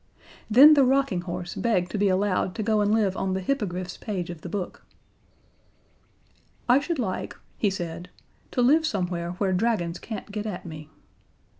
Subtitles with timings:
[0.49, 3.97] Then the Rocking Horse begged to be allowed to go and live on the Hippogriff's
[3.97, 4.83] page of the book.
[6.67, 8.09] "I should like," he said,
[8.49, 10.89] "to live somewhere where Dragons can't get at me."